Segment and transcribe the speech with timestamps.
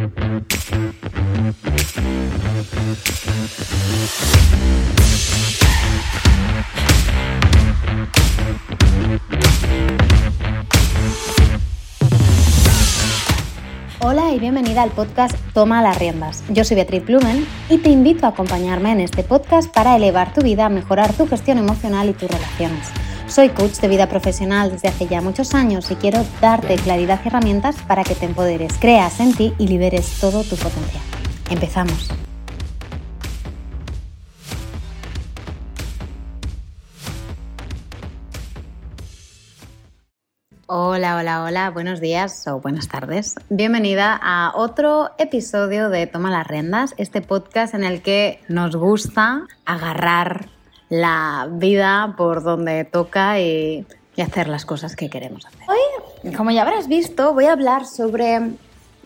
[0.00, 0.08] Hola
[14.32, 16.44] y bienvenida al podcast Toma las riendas.
[16.48, 20.40] Yo soy Beatriz Blumen y te invito a acompañarme en este podcast para elevar tu
[20.40, 22.88] vida, mejorar tu gestión emocional y tus relaciones.
[23.30, 27.28] Soy coach de vida profesional desde hace ya muchos años y quiero darte claridad y
[27.28, 31.02] herramientas para que te empoderes, creas en ti y liberes todo tu potencial.
[31.48, 32.10] Empezamos.
[40.66, 43.36] Hola, hola, hola, buenos días o buenas tardes.
[43.48, 49.46] Bienvenida a otro episodio de Toma las Rendas, este podcast en el que nos gusta
[49.64, 50.48] agarrar
[50.90, 53.86] la vida por donde toca y,
[54.20, 55.62] hacer las cosas que queremos hacer.
[55.66, 58.50] Hoy, como ya habrás visto, voy a hablar sobre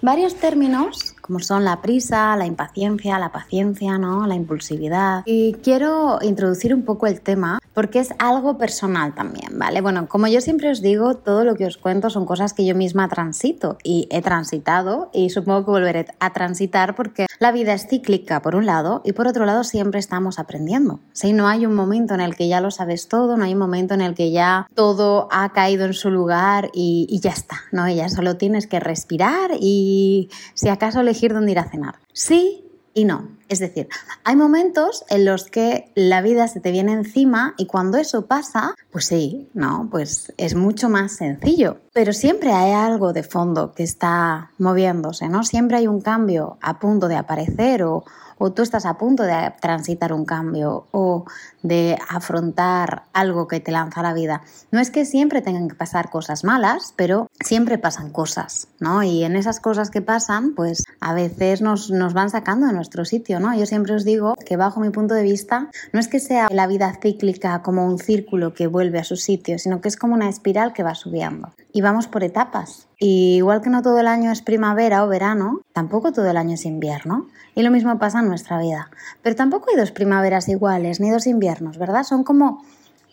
[0.03, 4.27] varios términos como son la prisa, la impaciencia, la paciencia, ¿no?
[4.27, 5.23] la impulsividad.
[5.25, 9.81] Y quiero introducir un poco el tema porque es algo personal también, ¿vale?
[9.81, 12.75] Bueno, como yo siempre os digo, todo lo que os cuento son cosas que yo
[12.75, 17.89] misma transito y he transitado y supongo que volveré a transitar porque la vida es
[17.89, 21.01] cíclica por un lado y por otro lado siempre estamos aprendiendo.
[21.13, 23.59] Si no hay un momento en el que ya lo sabes todo, no hay un
[23.59, 27.89] momento en el que ya todo ha caído en su lugar y, ya está, ¿no?
[27.89, 31.03] Ya solo tienes que respirar y si acaso
[31.33, 31.97] dónde ir a cenar.
[32.13, 33.29] Sí, y no.
[33.49, 33.89] Es decir,
[34.25, 38.75] hay momentos en los que la vida se te viene encima y cuando eso pasa,
[38.91, 41.79] pues sí, no, pues es mucho más sencillo.
[41.93, 45.45] Pero siempre hay algo de fondo que está moviéndose, ¿no?
[45.45, 48.05] Siempre hay un cambio a punto de aparecer o,
[48.45, 51.25] o tú estás a punto de transitar un cambio o
[51.63, 54.43] de afrontar algo que te lanza la vida.
[54.71, 59.03] No es que siempre tengan que pasar cosas malas, pero siempre pasan cosas, ¿no?
[59.03, 63.07] Y en esas cosas que pasan, pues a veces nos, nos van sacando de nuestro
[63.07, 63.57] sitio, ¿no?
[63.57, 66.67] Yo siempre os digo que bajo mi punto de vista, no es que sea la
[66.67, 70.29] vida cíclica como un círculo que vuelve a su sitio, sino que es como una
[70.29, 71.55] espiral que va subiendo.
[71.73, 72.89] Y vamos por etapas.
[73.07, 76.65] Igual que no todo el año es primavera o verano, tampoco todo el año es
[76.65, 77.27] invierno.
[77.55, 78.89] Y lo mismo pasa en nuestra vida.
[79.21, 82.05] Pero tampoco hay dos primaveras iguales, ni dos inviernos, ¿verdad?
[82.05, 82.65] Son como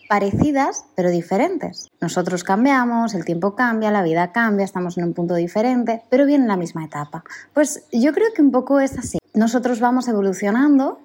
[0.08, 1.90] parecidas, pero diferentes.
[2.00, 6.44] Nosotros cambiamos, el tiempo cambia, la vida cambia, estamos en un punto diferente, pero viene
[6.44, 7.22] en la misma etapa.
[7.52, 9.18] Pues yo creo que un poco es así.
[9.34, 11.00] Nosotros vamos evolucionando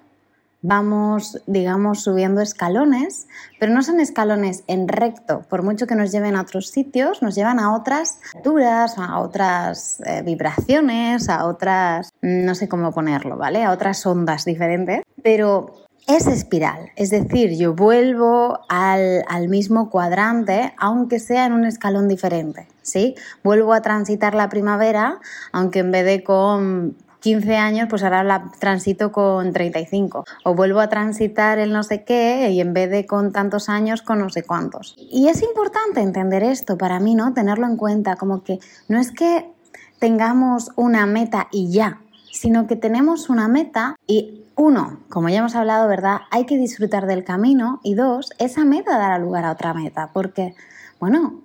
[0.62, 3.28] vamos, digamos, subiendo escalones,
[3.60, 7.34] pero no son escalones en recto, por mucho que nos lleven a otros sitios, nos
[7.34, 13.64] llevan a otras alturas, a otras eh, vibraciones, a otras, no sé cómo ponerlo, ¿vale?
[13.64, 20.72] A otras ondas diferentes, pero es espiral, es decir, yo vuelvo al, al, mismo cuadrante,
[20.78, 23.14] aunque sea en un escalón diferente, ¿sí?
[23.44, 25.20] Vuelvo a transitar la primavera,
[25.52, 30.24] aunque en vez de con 15 años, pues ahora la transito con 35.
[30.44, 34.02] O vuelvo a transitar el no sé qué y en vez de con tantos años,
[34.02, 34.94] con no sé cuántos.
[34.96, 37.34] Y es importante entender esto para mí, ¿no?
[37.34, 38.58] Tenerlo en cuenta, como que
[38.88, 39.50] no es que
[39.98, 42.00] tengamos una meta y ya,
[42.32, 46.22] sino que tenemos una meta y uno, como ya hemos hablado, ¿verdad?
[46.30, 50.54] Hay que disfrutar del camino y dos, esa meta dará lugar a otra meta, porque,
[50.98, 51.40] bueno,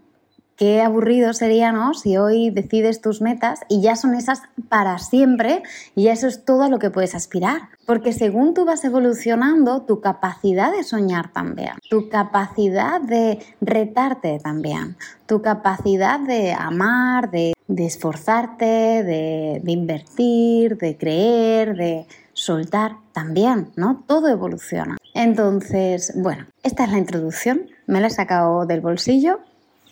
[0.55, 1.95] Qué aburrido sería, ¿no?
[1.95, 5.63] Si hoy decides tus metas y ya son esas para siempre
[5.95, 7.69] y eso es todo a lo que puedes aspirar.
[7.87, 14.95] Porque según tú vas evolucionando, tu capacidad de soñar también, tu capacidad de retarte también,
[15.25, 24.03] tu capacidad de amar, de, esforzarte, de, de invertir, de creer, de soltar también, ¿no?
[24.05, 24.97] Todo evoluciona.
[25.15, 29.39] Entonces, bueno, esta es la introducción, me la he sacado del bolsillo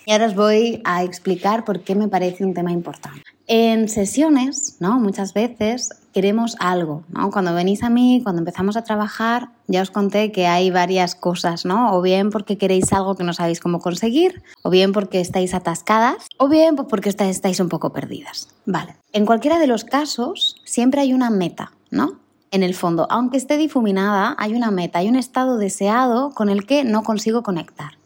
[0.06, 3.22] y ahora os voy a explicar por qué me parece un tema importante.
[3.48, 5.00] En sesiones, ¿no?
[5.00, 7.32] Muchas veces queremos algo, ¿no?
[7.32, 11.66] Cuando venís a mí, cuando empezamos a trabajar, ya os conté que hay varias cosas,
[11.66, 11.94] ¿no?
[11.94, 16.28] O bien porque queréis algo que no sabéis cómo conseguir, o bien porque estáis atascadas,
[16.38, 18.48] o bien porque estáis un poco perdidas.
[18.66, 18.96] Vale.
[19.12, 22.20] En cualquiera de los casos, siempre hay una meta, ¿no?
[22.52, 26.66] En el fondo, aunque esté difuminada, hay una meta, hay un estado deseado con el
[26.66, 28.01] que no consigo conectar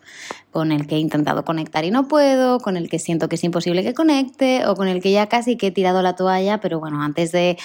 [0.56, 3.44] con el que he intentado conectar y no puedo, con el que siento que es
[3.44, 6.80] imposible que conecte o con el que ya casi que he tirado la toalla, pero
[6.80, 7.58] bueno, antes de,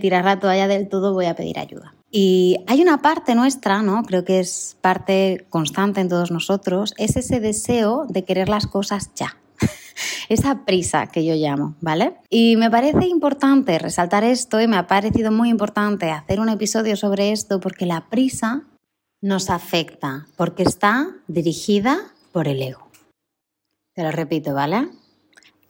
[0.00, 1.92] tirar la toalla del todo voy a pedir ayuda.
[2.08, 4.04] Y hay una parte nuestra, ¿no?
[4.04, 9.10] Creo que es parte constante en todos nosotros, es ese deseo de querer las cosas
[9.16, 9.36] ya.
[10.28, 12.14] Esa prisa que yo llamo, ¿vale?
[12.28, 16.94] Y me parece importante resaltar esto y me ha parecido muy importante hacer un episodio
[16.94, 18.68] sobre esto porque la prisa
[19.20, 22.88] nos afecta, porque está dirigida por el ego.
[23.94, 24.88] Te lo repito, ¿vale?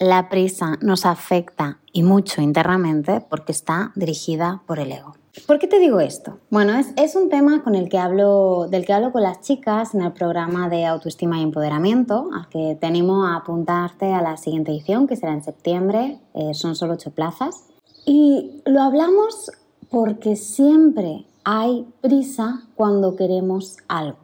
[0.00, 5.14] la prisa nos afecta y mucho internamente porque está dirigida por el ego.
[5.46, 6.38] ¿Por qué te digo esto?
[6.48, 10.00] Bueno, es, un tema con el que hablo, del que hablo con las chicas en
[10.00, 14.72] el programa de autoestima y empoderamiento, al que te animo a apuntarte a la siguiente
[14.72, 17.66] edición, que será en septiembre, eh, son solo ocho plazas.
[18.06, 19.52] Y lo hablamos
[19.90, 24.18] porque siempre hay prisa cuando queremos algo,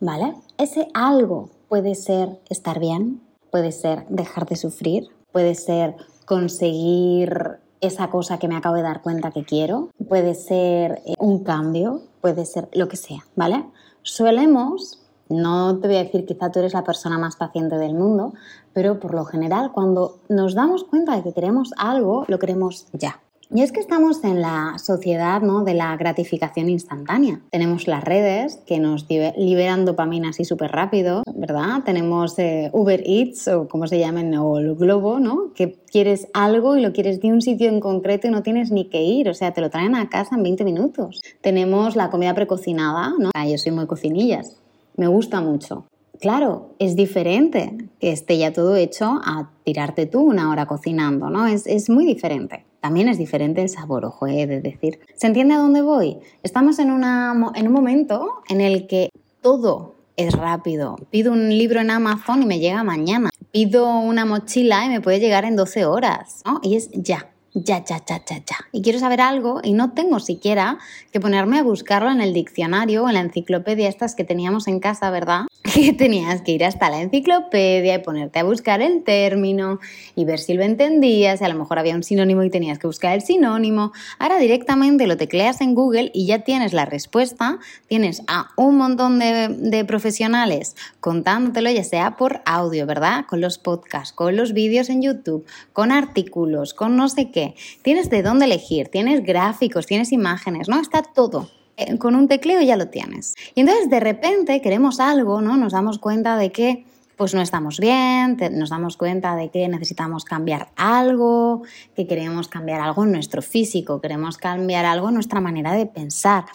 [0.00, 0.34] ¿vale?
[0.58, 3.22] Ese algo puede ser estar bien,
[3.52, 5.94] puede ser dejar de sufrir, puede ser
[6.26, 11.44] conseguir esa cosa que me acabo de dar cuenta que quiero, puede ser eh, un
[11.44, 13.64] cambio, puede ser lo que sea, ¿vale?
[14.02, 18.34] Solemos, no te voy a decir quizá tú eres la persona más paciente del mundo,
[18.72, 23.20] pero por lo general cuando nos damos cuenta de que queremos algo, lo queremos ya.
[23.52, 25.64] Y es que estamos en la sociedad ¿no?
[25.64, 27.40] de la gratificación instantánea.
[27.50, 31.82] Tenemos las redes que nos liberan dopamina así súper rápido, ¿verdad?
[31.84, 35.52] Tenemos eh, Uber Eats o como se llamen, o el Globo, ¿no?
[35.52, 38.84] Que quieres algo y lo quieres de un sitio en concreto y no tienes ni
[38.84, 41.20] que ir, o sea, te lo traen a casa en 20 minutos.
[41.40, 43.30] Tenemos la comida precocinada, ¿no?
[43.34, 44.58] Ah, yo soy muy cocinillas,
[44.96, 45.86] me gusta mucho.
[46.20, 51.48] Claro, es diferente que esté ya todo hecho a tirarte tú una hora cocinando, ¿no?
[51.48, 52.69] Es, es muy diferente.
[52.80, 55.00] También es diferente el sabor, ojo, he de decir.
[55.14, 56.18] ¿Se entiende a dónde voy?
[56.42, 59.10] Estamos en, una, en un momento en el que
[59.42, 60.96] todo es rápido.
[61.10, 63.30] Pido un libro en Amazon y me llega mañana.
[63.52, 66.60] Pido una mochila y me puede llegar en 12 horas, ¿no?
[66.62, 68.56] Y es ya ya, ya, ya, ya, ya.
[68.70, 70.78] Y quiero saber algo y no tengo siquiera
[71.12, 74.78] que ponerme a buscarlo en el diccionario o en la enciclopedia estas que teníamos en
[74.78, 75.46] casa, ¿verdad?
[75.70, 79.78] Que tenías que ir hasta la enciclopedia y ponerte a buscar el término
[80.16, 83.14] y ver si lo entendías a lo mejor había un sinónimo y tenías que buscar
[83.14, 83.92] el sinónimo.
[84.18, 89.18] Ahora directamente lo tecleas en Google y ya tienes la respuesta, tienes a un montón
[89.18, 93.26] de, de profesionales contándotelo, ya sea por audio, ¿verdad?
[93.28, 97.39] Con los podcasts, con los vídeos en YouTube, con artículos, con no sé qué
[97.82, 100.80] Tienes de dónde elegir, tienes gráficos, tienes imágenes, ¿no?
[100.80, 101.48] Está todo.
[101.76, 103.34] Eh, con un tecleo ya lo tienes.
[103.54, 105.56] Y entonces de repente queremos algo, ¿no?
[105.56, 106.84] Nos damos cuenta de que
[107.16, 111.62] pues no estamos bien, nos damos cuenta de que necesitamos cambiar algo,
[111.94, 116.46] que queremos cambiar algo en nuestro físico, queremos cambiar algo en nuestra manera de pensar,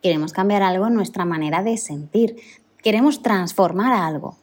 [0.00, 2.36] queremos cambiar algo en nuestra manera de sentir,
[2.84, 4.36] queremos transformar algo.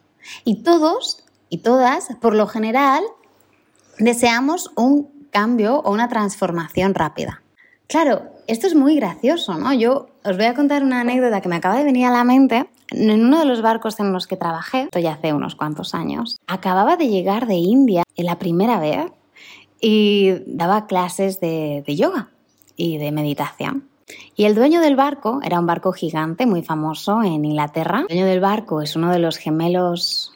[0.44, 3.04] Y todos y todas, por lo general,
[4.00, 7.42] deseamos un cambio o una transformación rápida.
[7.88, 9.74] Claro, esto es muy gracioso, ¿no?
[9.74, 12.70] Yo os voy a contar una anécdota que me acaba de venir a la mente.
[12.92, 16.38] En uno de los barcos en los que trabajé, esto ya hace unos cuantos años,
[16.48, 19.12] acababa de llegar de India en la primera vez
[19.82, 22.30] y daba clases de, de yoga
[22.76, 23.90] y de meditación.
[24.36, 28.02] Y el dueño del barco era un barco gigante muy famoso en Inglaterra.
[28.02, 30.34] El dueño del barco es uno de los gemelos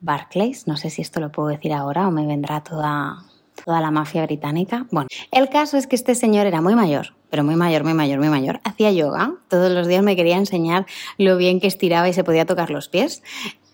[0.00, 3.24] Barclays, no sé si esto lo puedo decir ahora o me vendrá toda
[3.64, 4.86] toda la mafia británica.
[4.90, 8.18] Bueno, el caso es que este señor era muy mayor, pero muy mayor, muy mayor,
[8.18, 8.60] muy mayor.
[8.64, 10.86] Hacía yoga, todos los días me quería enseñar
[11.18, 13.22] lo bien que estiraba y se podía tocar los pies.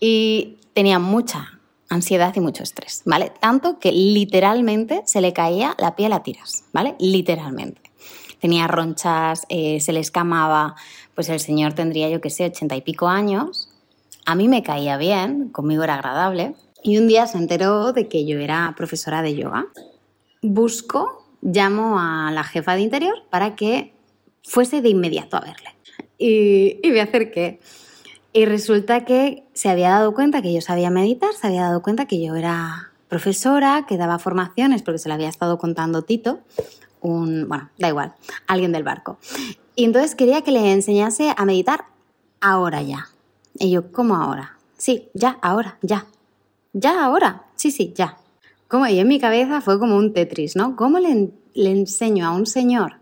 [0.00, 1.58] Y tenía mucha
[1.88, 3.32] ansiedad y mucho estrés, ¿vale?
[3.40, 6.94] Tanto que literalmente se le caía la piel a tiras, ¿vale?
[6.98, 7.80] Literalmente.
[8.40, 10.76] Tenía ronchas, eh, se le escamaba,
[11.14, 13.70] pues el señor tendría, yo qué sé, ochenta y pico años.
[14.26, 16.54] A mí me caía bien, conmigo era agradable,
[16.88, 19.66] y un día se enteró de que yo era profesora de yoga.
[20.40, 23.92] Busco, llamo a la jefa de interior para que
[24.42, 25.76] fuese de inmediato a verle.
[26.16, 27.60] Y, y me acerqué.
[28.32, 32.06] Y resulta que se había dado cuenta que yo sabía meditar, se había dado cuenta
[32.06, 36.40] que yo era profesora, que daba formaciones, porque se lo había estado contando Tito,
[37.02, 38.14] un, bueno, da igual,
[38.46, 39.18] alguien del barco.
[39.74, 41.84] Y entonces quería que le enseñase a meditar
[42.40, 43.08] ahora ya.
[43.58, 44.56] Y yo, ¿cómo ahora?
[44.78, 46.06] Sí, ya, ahora, ya.
[46.72, 48.18] Ya ahora, sí, sí, ya.
[48.68, 50.76] Como y en mi cabeza fue como un Tetris, ¿no?
[50.76, 52.96] ¿Cómo le, enseño a un señor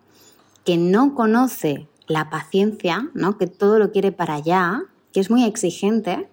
[0.65, 3.37] que no conoce la paciencia, ¿no?
[3.37, 4.83] Que todo lo quiere para allá,
[5.13, 6.29] que es muy exigente,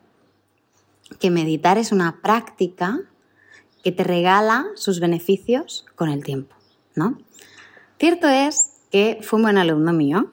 [1.20, 3.02] que meditar es una práctica
[3.84, 6.56] que te regala sus beneficios con el tiempo,
[6.96, 7.18] ¿no?
[7.98, 10.32] Cierto es que fue un buen alumno mío.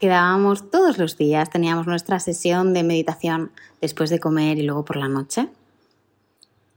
[0.00, 3.52] Quedábamos todos los días, teníamos nuestra sesión de meditación
[3.82, 5.50] después de comer y luego por la noche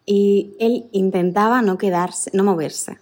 [0.08, 2.98] y él intentaba no quedarse, no moverse.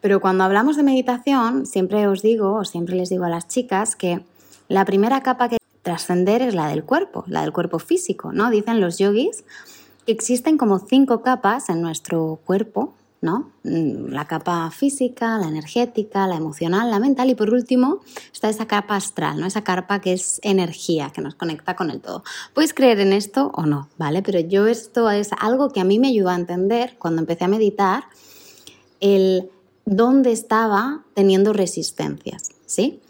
[0.00, 3.96] Pero cuando hablamos de meditación, siempre os digo, o siempre les digo a las chicas,
[3.96, 4.20] que
[4.68, 8.50] la primera capa que trascender es la del cuerpo, la del cuerpo físico, ¿no?
[8.50, 9.44] Dicen los yogis
[10.04, 13.52] que existen como cinco capas en nuestro cuerpo ¿no?
[13.62, 18.00] Mm, la capa física, la energética, la emocional, la mental y por último
[18.32, 19.46] está esa capa astral, ¿no?
[19.46, 22.24] Esa capa que es energía, que nos conecta con el todo.
[22.52, 24.22] Puedes creer en esto o no, ¿vale?
[24.22, 27.48] Pero yo esto es algo que a mí me ayudó a entender cuando empecé a
[27.48, 28.04] meditar
[29.00, 29.50] el
[29.84, 33.01] dónde estaba teniendo resistencias, ¿sí?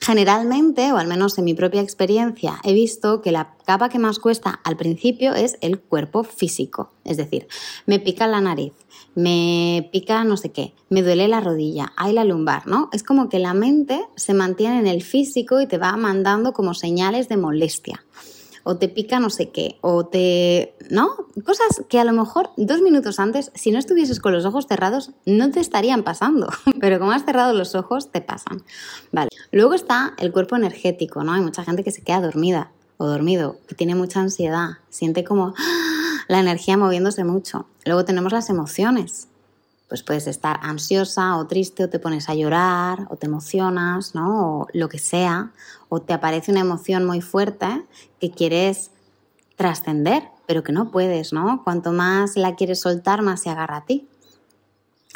[0.00, 4.18] Generalmente, o al menos en mi propia experiencia, he visto que la capa que más
[4.18, 6.90] cuesta al principio es el cuerpo físico.
[7.04, 7.48] Es decir,
[7.86, 8.74] me pica la nariz,
[9.14, 12.90] me pica no sé qué, me duele la rodilla, hay la lumbar, ¿no?
[12.92, 16.74] Es como que la mente se mantiene en el físico y te va mandando como
[16.74, 18.04] señales de molestia
[18.64, 20.74] o te pica no sé qué, o te...
[20.90, 21.10] ¿no?
[21.44, 25.12] Cosas que a lo mejor dos minutos antes, si no estuvieses con los ojos cerrados,
[25.26, 26.48] no te estarían pasando,
[26.80, 28.62] pero como has cerrado los ojos, te pasan.
[29.12, 29.28] Vale.
[29.52, 31.32] Luego está el cuerpo energético, ¿no?
[31.32, 35.54] Hay mucha gente que se queda dormida o dormido, que tiene mucha ansiedad, siente como
[35.56, 36.24] ¡ah!
[36.28, 37.66] la energía moviéndose mucho.
[37.84, 39.28] Luego tenemos las emociones,
[39.88, 44.60] pues puedes estar ansiosa o triste o te pones a llorar o te emocionas, ¿no?
[44.60, 45.52] O lo que sea,
[45.88, 47.84] o te aparece una emoción muy fuerte
[48.20, 48.90] que quieres
[49.56, 51.62] trascender, pero que no puedes, ¿no?
[51.64, 54.08] Cuanto más la quieres soltar, más se agarra a ti.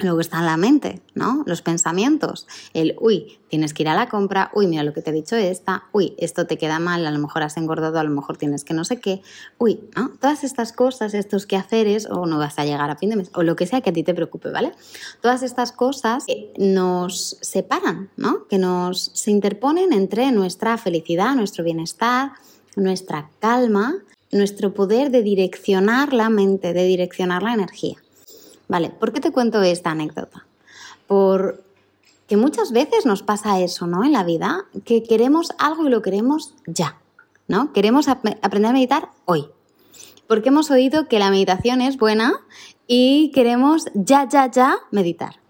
[0.00, 1.42] Luego está en la mente, ¿no?
[1.44, 2.46] Los pensamientos.
[2.72, 5.34] El, uy, tienes que ir a la compra, uy, mira lo que te he dicho
[5.34, 8.62] esta, uy, esto te queda mal, a lo mejor has engordado, a lo mejor tienes
[8.64, 9.22] que no sé qué,
[9.58, 10.10] uy, ¿no?
[10.20, 13.42] Todas estas cosas, estos quehaceres, o no vas a llegar a fin de mes, o
[13.42, 14.72] lo que sea que a ti te preocupe, ¿vale?
[15.20, 16.26] Todas estas cosas
[16.56, 18.46] nos separan, ¿no?
[18.46, 22.32] Que nos se interponen entre nuestra felicidad, nuestro bienestar,
[22.76, 23.96] nuestra calma,
[24.30, 27.96] nuestro poder de direccionar la mente, de direccionar la energía.
[28.68, 30.46] Vale, ¿por qué te cuento esta anécdota?
[31.06, 34.04] Porque muchas veces nos pasa eso, ¿no?
[34.04, 36.98] En la vida, que queremos algo y lo queremos ya,
[37.48, 37.72] ¿no?
[37.72, 39.46] Queremos aprender a meditar hoy.
[40.26, 42.34] Porque hemos oído que la meditación es buena
[42.86, 45.40] y queremos ya, ya, ya meditar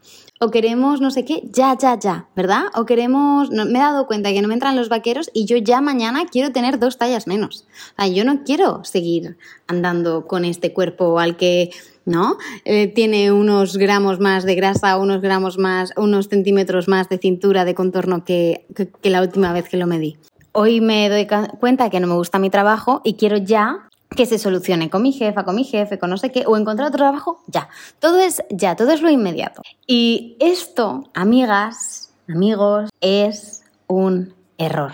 [0.41, 2.65] o queremos no sé qué, ya, ya, ya, ¿verdad?
[2.75, 5.81] O queremos, me he dado cuenta que no me entran los vaqueros y yo ya
[5.81, 7.67] mañana quiero tener dos tallas menos.
[7.93, 11.71] O sea, yo no quiero seguir andando con este cuerpo al que,
[12.05, 12.37] ¿no?
[12.65, 17.65] Eh, tiene unos gramos más de grasa, unos gramos más, unos centímetros más de cintura,
[17.65, 18.67] de contorno que,
[19.03, 20.17] que la última vez que lo medí.
[20.53, 21.27] Hoy me doy
[21.61, 25.13] cuenta que no me gusta mi trabajo y quiero ya que se solucione con mi
[25.13, 27.69] jefa, con mi jefe, con no sé qué, o encontrar otro trabajo, ya.
[27.99, 29.63] Todo es ya, todo es lo inmediato.
[29.87, 34.93] Y esto, amigas, amigos, es un error.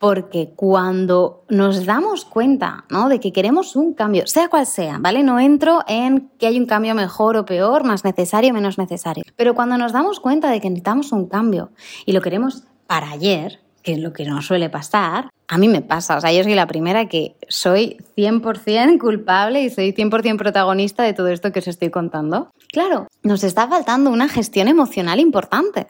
[0.00, 3.08] Porque cuando nos damos cuenta ¿no?
[3.08, 5.22] de que queremos un cambio, sea cual sea, ¿vale?
[5.22, 9.22] No entro en que hay un cambio mejor o peor, más necesario o menos necesario.
[9.36, 11.70] Pero cuando nos damos cuenta de que necesitamos un cambio
[12.04, 15.82] y lo queremos para ayer, que es lo que nos suele pasar, a mí me
[15.82, 21.02] pasa, o sea, yo soy la primera que soy 100% culpable y soy 100% protagonista
[21.02, 22.52] de todo esto que os estoy contando.
[22.68, 25.88] Claro, nos está faltando una gestión emocional importante,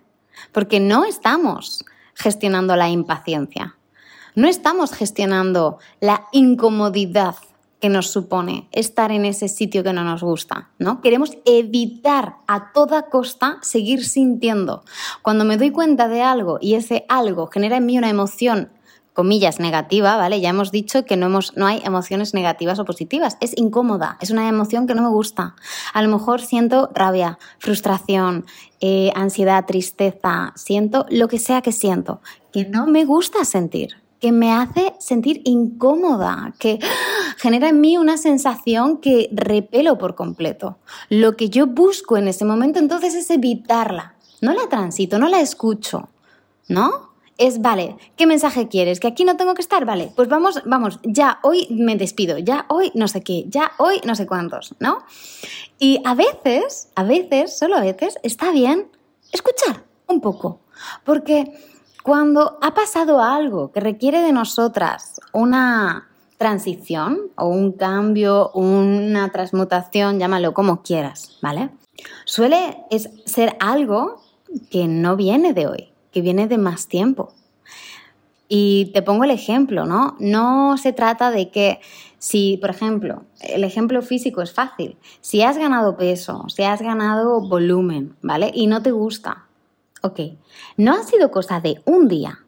[0.52, 3.76] porque no estamos gestionando la impaciencia,
[4.34, 7.34] no estamos gestionando la incomodidad
[7.80, 11.02] que nos supone estar en ese sitio que no nos gusta, ¿no?
[11.02, 14.84] Queremos evitar a toda costa seguir sintiendo.
[15.20, 18.70] Cuando me doy cuenta de algo y ese algo genera en mí una emoción
[19.20, 20.40] comillas, negativa, ¿vale?
[20.40, 23.36] Ya hemos dicho que no, hemos, no hay emociones negativas o positivas.
[23.42, 25.56] Es incómoda, es una emoción que no me gusta.
[25.92, 28.46] A lo mejor siento rabia, frustración,
[28.80, 34.32] eh, ansiedad, tristeza, siento lo que sea que siento, que no me gusta sentir que
[34.32, 36.78] me hace sentir incómoda, que
[37.38, 40.78] genera en mí una sensación que repelo por completo.
[41.08, 44.14] Lo que yo busco en ese momento entonces es evitarla.
[44.42, 46.10] No la transito, no la escucho,
[46.68, 47.09] ¿no?
[47.40, 49.00] Es, vale, ¿qué mensaje quieres?
[49.00, 49.86] ¿Que aquí no tengo que estar?
[49.86, 54.00] Vale, pues vamos, vamos, ya hoy me despido, ya hoy no sé qué, ya hoy
[54.04, 54.98] no sé cuántos, ¿no?
[55.78, 58.88] Y a veces, a veces, solo a veces, está bien
[59.32, 60.60] escuchar un poco,
[61.02, 61.52] porque
[62.02, 70.18] cuando ha pasado algo que requiere de nosotras una transición o un cambio, una transmutación,
[70.18, 71.70] llámalo como quieras, ¿vale?
[72.26, 72.84] Suele
[73.24, 74.22] ser algo
[74.70, 77.32] que no viene de hoy, que viene de más tiempo.
[78.48, 80.16] Y te pongo el ejemplo, ¿no?
[80.18, 81.80] No se trata de que
[82.18, 84.98] si, por ejemplo, el ejemplo físico es fácil.
[85.20, 88.50] Si has ganado peso, si has ganado volumen, ¿vale?
[88.52, 89.46] Y no te gusta,
[90.02, 90.20] ok,
[90.76, 92.40] no ha sido cosa de un día,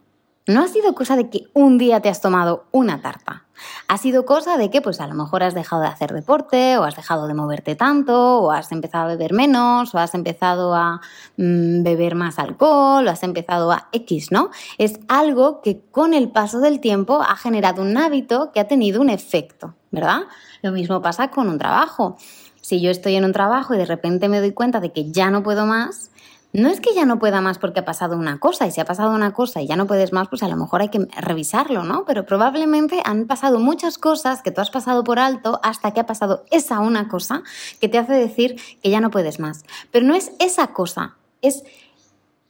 [0.46, 3.44] no ha sido cosa de que un día te has tomado una tarta.
[3.86, 6.84] Ha sido cosa de que pues a lo mejor has dejado de hacer deporte o
[6.84, 11.00] has dejado de moverte tanto o has empezado a beber menos o has empezado a
[11.36, 14.50] mm, beber más alcohol o has empezado a X, ¿no?
[14.78, 19.00] Es algo que con el paso del tiempo ha generado un hábito que ha tenido
[19.00, 20.22] un efecto, ¿verdad?
[20.62, 22.16] Lo mismo pasa con un trabajo.
[22.60, 25.30] Si yo estoy en un trabajo y de repente me doy cuenta de que ya
[25.30, 26.11] no puedo más,
[26.52, 28.84] no es que ya no pueda más porque ha pasado una cosa, y si ha
[28.84, 31.82] pasado una cosa y ya no puedes más, pues a lo mejor hay que revisarlo,
[31.82, 32.04] ¿no?
[32.04, 36.06] Pero probablemente han pasado muchas cosas que tú has pasado por alto hasta que ha
[36.06, 37.42] pasado esa una cosa
[37.80, 39.64] que te hace decir que ya no puedes más.
[39.90, 41.64] Pero no es esa cosa, es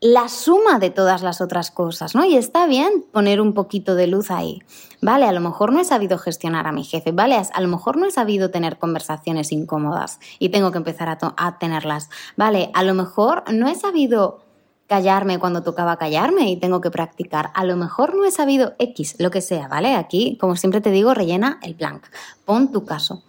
[0.02, 2.25] la suma de todas las otras cosas, ¿no?
[2.25, 4.61] Y está bien poner un poquito de luz ahí.
[5.00, 7.97] Vale, a lo mejor no he sabido gestionar a mi jefe, vale, a lo mejor
[7.97, 12.11] no he sabido tener conversaciones incómodas y tengo que empezar a, tenerlas.
[12.37, 14.40] Vale, a lo mejor no he sabido
[14.88, 17.52] callarme cuando tocaba callarme y tengo que practicar.
[17.54, 19.94] A lo mejor no he sabido X, lo que sea, ¿vale?
[19.94, 22.06] Aquí, como siempre te digo, rellena el blank.
[22.44, 23.23] Pon tu caso.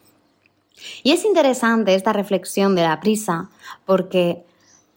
[1.04, 3.52] Y es interesante esta reflexión de la prisa
[3.86, 4.44] porque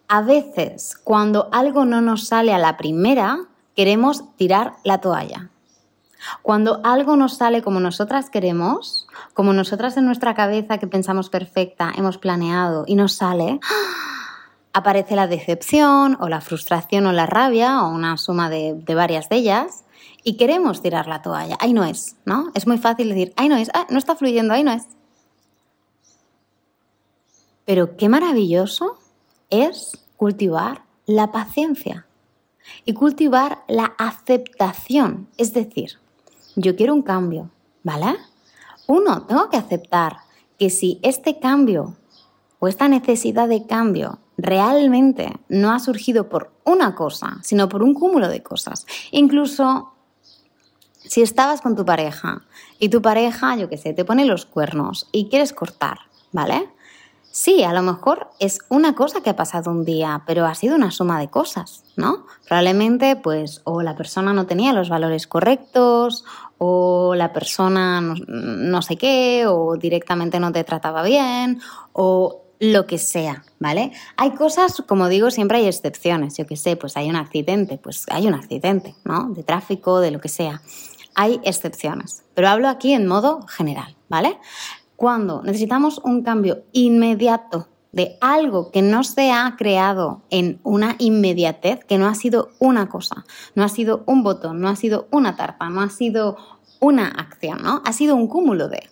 [0.09, 3.39] a veces, cuando algo no nos sale a la primera,
[3.75, 5.51] queremos tirar la toalla.
[6.43, 11.93] Cuando algo nos sale como nosotras queremos, como nosotras en nuestra cabeza que pensamos perfecta,
[11.97, 13.61] hemos planeado y nos sale,
[14.73, 19.37] aparece la decepción o la frustración o la rabia o una suma de, varias de
[19.37, 19.85] ellas
[20.23, 21.57] y queremos tirar la toalla.
[21.61, 22.51] Ahí no es, ¿no?
[22.55, 24.85] Es muy fácil decir, ahí no es, ah, no está fluyendo, ahí no es.
[27.65, 28.96] Pero qué maravilloso
[29.51, 32.07] es cultivar la paciencia
[32.85, 35.29] y cultivar la aceptación.
[35.37, 35.99] Es decir,
[36.57, 37.51] yo quiero un cambio,
[37.83, 38.17] ¿vale?
[38.87, 40.19] Uno, tengo que aceptar
[40.59, 41.97] que si este cambio
[42.59, 47.95] o esta necesidad de cambio realmente no ha surgido por una cosa, sino por un
[47.95, 48.87] cúmulo de cosas.
[49.11, 49.93] Incluso
[50.93, 52.43] si estabas con tu pareja
[52.79, 55.99] y tu pareja, yo qué sé, te pone los cuernos y quieres cortar,
[56.33, 56.69] ¿vale?
[57.37, 60.75] Sí, a lo mejor es una cosa que ha pasado un día, pero ha sido
[60.75, 62.25] una suma de cosas, ¿no?
[62.49, 66.25] Probablemente, pues, o la persona no tenía los valores correctos,
[66.57, 71.61] o la persona no, sé qué, o directamente no te trataba bien,
[71.93, 73.93] o lo que sea, ¿vale?
[74.17, 76.39] Hay cosas, como digo, siempre hay excepciones.
[76.39, 79.29] Yo qué sé, pues hay un accidente, pues hay un accidente, ¿no?
[79.29, 80.63] De tráfico, de lo que sea.
[81.15, 84.39] Hay excepciones, pero hablo aquí en modo general, ¿vale?
[84.97, 91.85] Cuando necesitamos un cambio inmediato de algo que no se ha creado en una inmediatez,
[91.85, 93.25] que no ha sido una cosa,
[93.55, 96.37] no ha sido un botón, no ha sido una tarta, no ha sido
[96.81, 97.83] una acción, ¿no?
[97.85, 98.89] Ha sido un cúmulo de.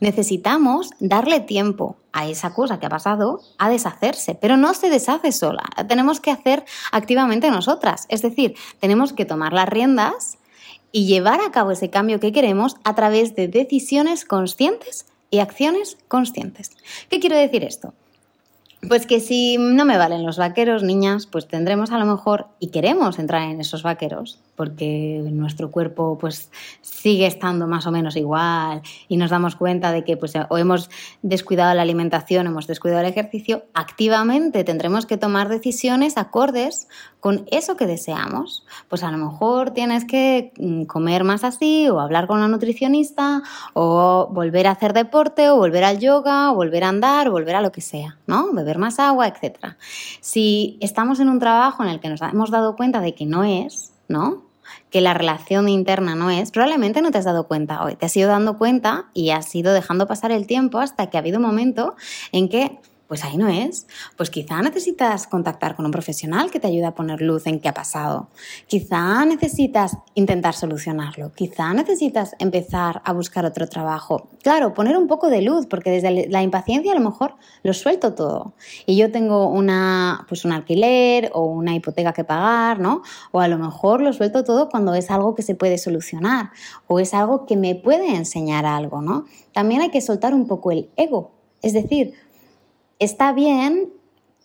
[0.00, 5.32] Necesitamos darle tiempo a esa cosa que ha pasado a deshacerse, pero no se deshace
[5.32, 5.62] sola.
[5.88, 8.06] Tenemos que hacer activamente nosotras.
[8.08, 10.38] Es decir, tenemos que tomar las riendas
[10.92, 15.96] y llevar a cabo ese cambio que queremos a través de decisiones conscientes y acciones
[16.06, 16.70] conscientes.
[17.08, 17.94] ¿Qué quiero decir esto?
[18.88, 22.70] Pues que si no me valen los vaqueros, niñas, pues tendremos a lo mejor y
[22.70, 28.82] queremos entrar en esos vaqueros, porque nuestro cuerpo pues sigue estando más o menos igual
[29.06, 30.90] y nos damos cuenta de que pues o hemos
[31.22, 36.88] descuidado la alimentación, hemos descuidado el ejercicio, activamente tendremos que tomar decisiones acordes
[37.20, 38.66] con eso que deseamos.
[38.88, 43.42] Pues a lo mejor tienes que mm, comer más así o hablar con una nutricionista
[43.74, 47.54] o volver a hacer deporte o volver al yoga o volver a andar o volver
[47.54, 48.52] a lo que sea, ¿no?
[48.78, 49.76] Más agua, etc.
[50.20, 53.44] Si estamos en un trabajo en el que nos hemos dado cuenta de que no
[53.44, 54.42] es, ¿no?
[54.90, 57.96] que la relación interna no es, probablemente no te has dado cuenta hoy.
[57.96, 61.20] Te has ido dando cuenta y has ido dejando pasar el tiempo hasta que ha
[61.20, 61.96] habido un momento
[62.30, 62.78] en que
[63.12, 63.86] pues ahí no es.
[64.16, 67.68] Pues quizá necesitas contactar con un profesional que te ayude a poner luz en qué
[67.68, 68.30] ha pasado.
[68.66, 71.30] Quizá necesitas intentar solucionarlo.
[71.34, 74.30] Quizá necesitas empezar a buscar otro trabajo.
[74.42, 78.14] Claro, poner un poco de luz, porque desde la impaciencia a lo mejor lo suelto
[78.14, 78.54] todo.
[78.86, 83.02] Y yo tengo una, pues un alquiler o una hipoteca que pagar, ¿no?
[83.30, 86.48] O a lo mejor lo suelto todo cuando es algo que se puede solucionar
[86.86, 89.26] o es algo que me puede enseñar algo, ¿no?
[89.52, 91.32] También hay que soltar un poco el ego.
[91.60, 92.14] Es decir,
[93.02, 93.92] está bien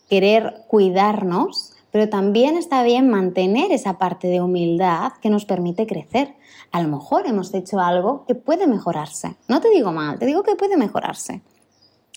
[0.08, 6.34] querer cuidarnos, pero también está bien mantener esa parte de humildad que nos permite crecer.
[6.72, 9.36] A lo mejor hemos hecho algo que puede mejorarse.
[9.46, 11.40] No te digo mal, te digo que puede mejorarse.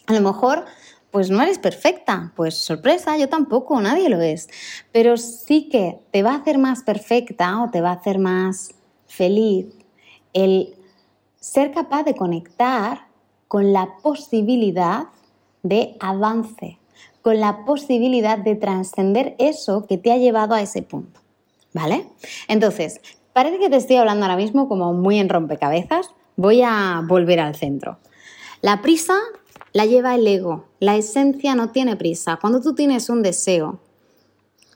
[0.07, 0.65] A lo mejor
[1.11, 4.47] pues no eres perfecta, pues sorpresa, yo tampoco, nadie lo es,
[4.93, 8.73] pero sí que te va a hacer más perfecta o te va a hacer más
[9.07, 9.65] feliz
[10.31, 10.73] el
[11.37, 13.07] ser capaz de conectar
[13.49, 15.07] con la posibilidad
[15.63, 16.77] de avance,
[17.21, 21.19] con la posibilidad de trascender eso que te ha llevado a ese punto.
[21.73, 22.05] ¿Vale?
[22.47, 22.99] Entonces,
[23.33, 26.09] parece que te estoy hablando ahora mismo como muy en rompecabezas.
[26.35, 27.97] Voy a volver al centro.
[28.61, 29.15] La prisa
[29.73, 30.65] la lleva el ego.
[30.79, 32.37] La esencia no tiene prisa.
[32.41, 33.79] Cuando tú tienes un deseo,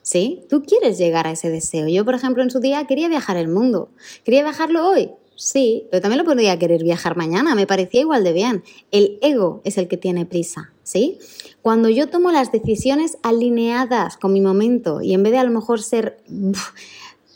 [0.02, 0.46] ¿sí?
[0.48, 1.88] Tú quieres llegar a ese deseo.
[1.88, 3.90] Yo, por ejemplo, en su día quería viajar el mundo.
[4.24, 5.10] Quería viajarlo hoy.
[5.36, 8.64] Sí, pero también lo podría querer viajar mañana, me parecía igual de bien.
[8.90, 11.18] El ego es el que tiene prisa, ¿sí?
[11.60, 15.50] Cuando yo tomo las decisiones alineadas con mi momento y en vez de a lo
[15.50, 16.18] mejor ser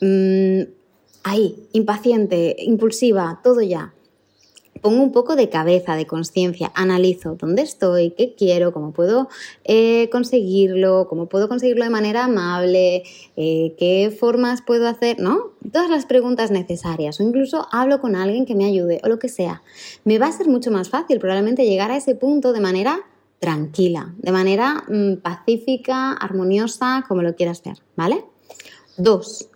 [0.01, 0.63] mm,
[1.25, 3.93] ahí, impaciente, impulsiva, todo ya,
[4.81, 9.29] pongo un poco de cabeza, de conciencia, analizo dónde estoy, qué quiero, cómo puedo
[9.65, 13.05] eh, conseguirlo, cómo puedo conseguirlo de manera amable,
[13.37, 15.53] eh, qué formas puedo hacer, ¿no?
[15.73, 19.29] Todas las preguntas necesarias o incluso hablo con alguien que me ayude o lo que
[19.29, 19.63] sea.
[20.05, 23.01] Me va a ser mucho más fácil probablemente llegar a ese punto de manera
[23.39, 28.25] tranquila, de manera mm, pacífica, armoniosa, como lo quieras ver, ¿vale?
[28.97, 29.49] Dos,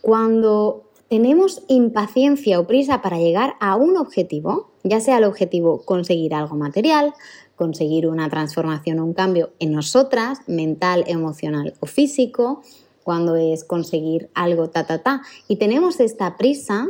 [0.00, 6.34] cuando tenemos impaciencia o prisa para llegar a un objetivo, ya sea el objetivo conseguir
[6.34, 7.14] algo material,
[7.54, 12.62] conseguir una transformación o un cambio en nosotras, mental, emocional o físico,
[13.02, 16.88] cuando es conseguir algo ta ta ta, y tenemos esta prisa,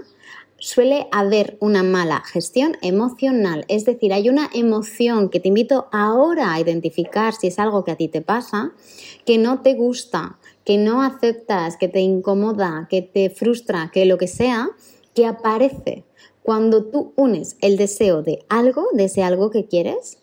[0.59, 6.55] suele haber una mala gestión emocional, es decir, hay una emoción que te invito ahora
[6.55, 8.73] a identificar si es algo que a ti te pasa,
[9.27, 14.19] que no te gusta, que no aceptas, que te incomoda, que te frustra, que lo
[14.19, 14.69] que sea,
[15.15, 16.05] que aparece
[16.43, 20.19] cuando tú unes el deseo de algo, de ese algo que quieres,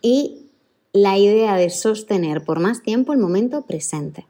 [0.00, 0.46] y
[0.92, 4.26] la idea de sostener por más tiempo el momento presente.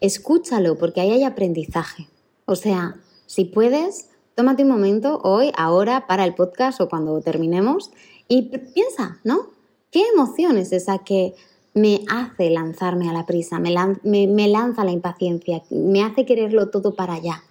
[0.00, 2.08] Escúchalo porque ahí hay aprendizaje.
[2.44, 7.90] O sea, si puedes, tómate un momento hoy, ahora, para el podcast o cuando terminemos
[8.28, 9.50] y piensa, ¿no?
[9.90, 11.34] ¿Qué emoción es esa que
[11.74, 17.14] me hace lanzarme a la prisa, me, lanza la impaciencia, me hace quererlo todo para
[17.14, 17.42] allá.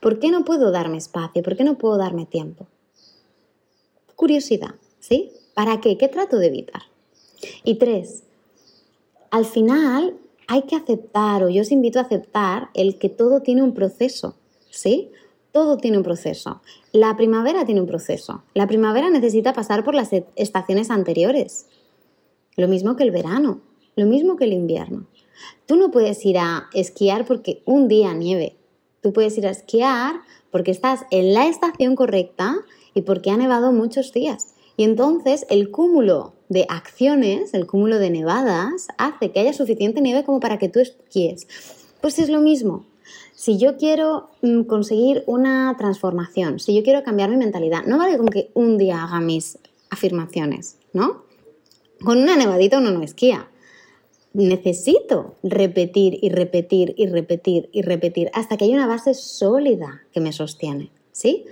[0.00, 1.42] ¿Por qué no puedo darme espacio?
[1.42, 2.66] ¿Por qué no puedo darme tiempo?
[4.16, 5.30] Curiosidad, ¿sí?
[5.54, 5.96] ¿Para qué?
[5.96, 6.82] ¿Qué trato de evitar?
[7.62, 8.24] Y tres,
[9.30, 10.16] al final
[10.48, 14.34] hay que aceptar, o yo os invito a aceptar, el que todo tiene un proceso,
[14.70, 15.10] ¿sí?
[15.52, 16.62] Todo tiene un proceso.
[16.92, 18.42] La primavera tiene un proceso.
[18.54, 21.66] La primavera necesita pasar por las estaciones anteriores.
[22.56, 23.60] Lo mismo que el verano.
[23.98, 25.08] Lo mismo que el invierno.
[25.66, 28.54] Tú no puedes ir a esquiar porque un día nieve.
[29.00, 30.20] Tú puedes ir a esquiar
[30.52, 32.54] porque estás en la estación correcta
[32.94, 34.54] y porque ha nevado muchos días.
[34.76, 40.22] Y entonces el cúmulo de acciones, el cúmulo de nevadas, hace que haya suficiente nieve
[40.22, 41.48] como para que tú esquíes.
[42.00, 42.86] Pues es lo mismo.
[43.34, 48.16] Si yo quiero mm, conseguir una transformación, si yo quiero cambiar mi mentalidad, no vale
[48.16, 49.58] con que un día haga mis
[49.90, 51.24] afirmaciones, ¿no?
[52.04, 53.48] Con una nevadita uno no esquía
[54.38, 60.20] necesito repetir y repetir y repetir y repetir hasta que hay una base sólida que
[60.20, 61.44] me sostiene, ¿sí?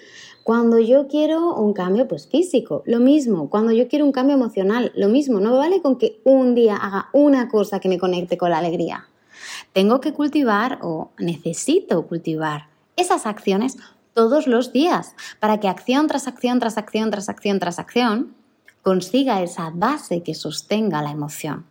[0.45, 3.51] Cuando yo quiero un cambio pues físico, lo mismo.
[3.51, 5.41] Cuando yo quiero un cambio emocional, lo mismo.
[5.41, 9.09] No vale con que un día haga una cosa que me conecte con la alegría.
[9.73, 13.77] Tengo que cultivar o necesito cultivar esas acciones
[14.15, 18.37] todos los días para que acción tras acción, tras acción, tras acción, tras acción
[18.83, 21.67] consiga esa base que sostenga la emoción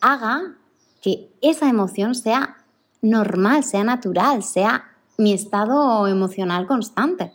[0.00, 0.56] haga
[1.00, 2.58] que esa emoción sea
[3.02, 4.84] normal, sea natural, sea
[5.16, 7.32] mi estado emocional constante.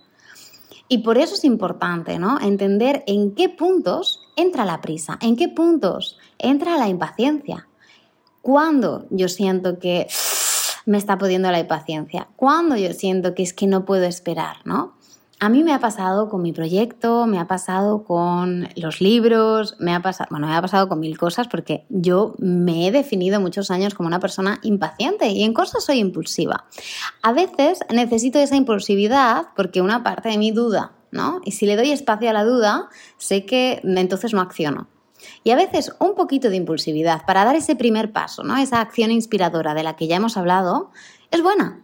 [0.87, 2.39] Y por eso es importante, ¿no?
[2.39, 7.67] Entender en qué puntos entra la prisa, en qué puntos entra la impaciencia.
[8.41, 10.07] Cuando yo siento que
[10.85, 14.92] me está pudiendo la impaciencia, cuando yo siento que es que no puedo esperar, ¿no?
[15.43, 19.93] A mí me ha pasado con mi proyecto, me ha pasado con los libros, me
[19.93, 23.69] ha pasado, bueno, me ha pasado con mil cosas porque yo me he definido muchos
[23.69, 26.63] años como una persona impaciente y en cosas soy impulsiva.
[27.21, 31.41] A veces necesito esa impulsividad porque una parte de mi duda, ¿no?
[31.43, 34.87] Y si le doy espacio a la duda, sé que entonces no acciono.
[35.43, 38.55] Y a veces un poquito de impulsividad para dar ese primer paso, ¿no?
[38.55, 40.91] Esa acción inspiradora de la que ya hemos hablado,
[41.31, 41.81] es buena.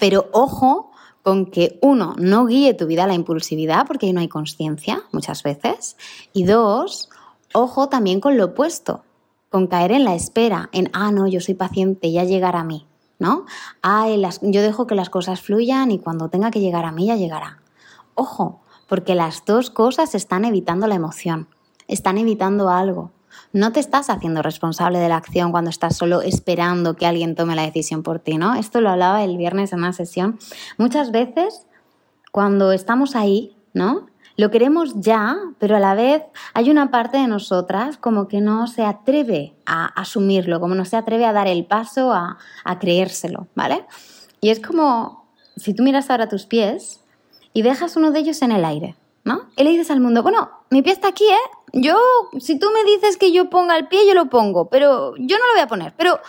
[0.00, 0.91] Pero ojo
[1.22, 5.02] con que uno, no guíe tu vida a la impulsividad porque ahí no hay conciencia
[5.12, 5.96] muchas veces.
[6.32, 7.08] Y dos,
[7.54, 9.04] ojo también con lo opuesto,
[9.48, 12.86] con caer en la espera, en, ah, no, yo soy paciente, ya llegará a mí,
[13.18, 13.44] ¿no?
[13.82, 14.08] Ah,
[14.40, 17.60] yo dejo que las cosas fluyan y cuando tenga que llegar a mí ya llegará.
[18.14, 21.48] Ojo, porque las dos cosas están evitando la emoción,
[21.86, 23.10] están evitando algo.
[23.52, 27.54] No te estás haciendo responsable de la acción cuando estás solo esperando que alguien tome
[27.54, 28.54] la decisión por ti, ¿no?
[28.54, 30.38] Esto lo hablaba el viernes en una sesión.
[30.78, 31.66] Muchas veces,
[32.30, 34.06] cuando estamos ahí, ¿no?
[34.36, 36.22] Lo queremos ya, pero a la vez
[36.54, 40.96] hay una parte de nosotras como que no se atreve a asumirlo, como no se
[40.96, 42.38] atreve a dar el paso a,
[42.80, 43.84] creérselo, ¿vale?
[44.40, 47.00] Y es como si tú miras ahora tus pies
[47.52, 49.48] y dejas uno de ellos en el aire, ¿no?
[49.56, 51.58] Y le dices al mundo, bueno, mi pie está aquí, ¿eh?
[51.72, 51.98] Yo,
[52.38, 55.46] si tú me dices que yo ponga el pie, yo lo pongo, pero yo no
[55.46, 55.94] lo voy a poner.
[55.96, 56.20] Pero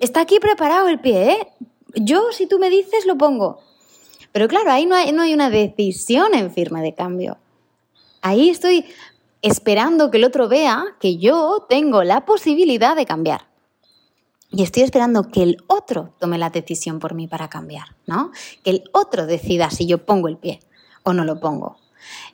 [0.00, 1.48] está aquí preparado el pie, ¿eh?
[1.94, 3.60] Yo, si tú me dices, lo pongo.
[4.32, 7.38] Pero claro, ahí no hay, una decisión en firme de cambio.
[8.20, 8.84] Ahí estoy
[9.40, 13.48] esperando que el otro vea que yo tengo la posibilidad de cambiar.
[14.50, 18.30] Y estoy esperando que el otro tome la decisión por mí para cambiar, ¿no?
[18.62, 20.60] Que el otro decida si yo pongo el pie
[21.02, 21.78] o no lo pongo.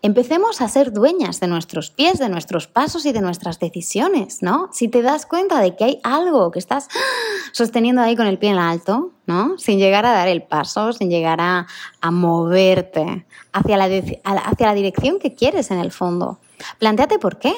[0.03, 4.69] Empecemos a ser dueñas de nuestros pies, de nuestros pasos y de nuestras decisiones, ¿no?
[4.73, 6.89] Si te das cuenta de que hay algo que estás
[7.53, 9.59] sosteniendo ahí con el pie en alto, ¿no?
[9.59, 11.67] Sin llegar a dar el paso, sin llegar a,
[12.11, 16.39] moverte hacia la, hacia la dirección que quieres en el fondo.
[16.79, 17.55] Plantéate por qué.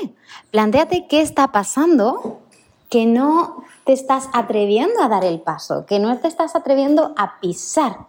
[0.50, 2.42] Plantéate qué está pasando
[2.90, 7.40] que no te estás atreviendo a dar el paso, que no te estás atreviendo a
[7.40, 8.07] pisar.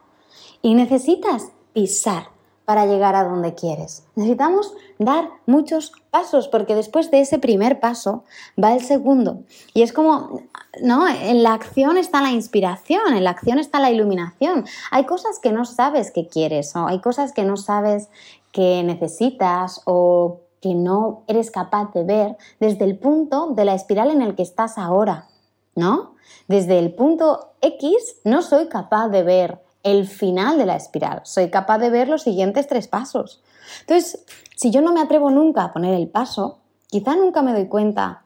[0.61, 2.34] Y necesitas pisar
[2.65, 4.03] para llegar a donde quieres.
[4.15, 8.23] Necesitamos dar muchos pasos porque después de ese primer paso
[8.61, 9.43] va el segundo.
[9.73, 10.41] Y es como,
[10.81, 11.07] ¿no?
[11.07, 14.65] En la acción está la inspiración, en la acción está la iluminación.
[14.91, 18.09] Hay cosas que no sabes que quieres o hay cosas que no sabes
[18.51, 24.09] que necesitas o que no eres capaz de ver desde el punto de la espiral
[24.09, 25.27] en el que estás ahora,
[25.75, 26.15] ¿no?
[26.47, 31.49] Desde el punto X no soy capaz de ver el final de la espiral, soy
[31.49, 33.41] capaz de ver los siguientes tres pasos.
[33.81, 34.25] Entonces,
[34.57, 38.23] si yo no me atrevo nunca a poner el paso, quizá nunca me doy cuenta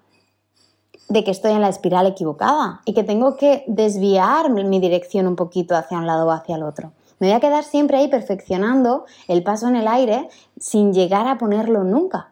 [1.09, 5.35] de que estoy en la espiral equivocada y que tengo que desviar mi dirección un
[5.35, 6.93] poquito hacia un lado o hacia el otro.
[7.19, 11.37] Me voy a quedar siempre ahí perfeccionando el paso en el aire sin llegar a
[11.37, 12.31] ponerlo nunca.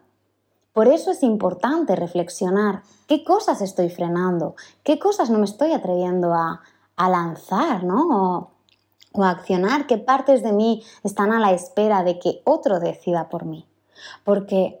[0.72, 6.32] Por eso es importante reflexionar qué cosas estoy frenando, qué cosas no me estoy atreviendo
[6.32, 6.62] a,
[6.96, 8.50] lanzar, ¿no?
[9.14, 13.44] A accionar, qué partes de mí están a la espera de que otro decida por
[13.44, 13.66] mí.
[14.24, 14.80] Porque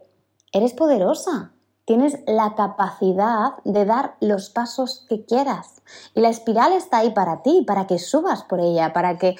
[0.52, 1.52] eres poderosa,
[1.84, 5.80] tienes la capacidad de dar los pasos que quieras.
[6.14, 9.36] Y la espiral está ahí para ti, para que subas por ella, para que